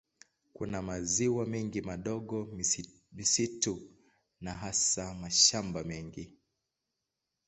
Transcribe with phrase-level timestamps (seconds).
[0.53, 2.57] Kuna maziwa mengi madogo,
[3.13, 3.81] misitu
[4.41, 6.33] na hasa mashamba mengi.